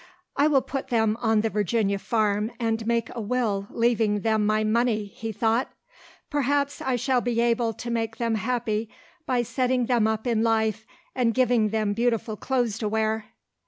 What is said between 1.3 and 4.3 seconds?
the Virginia farm and make a will leaving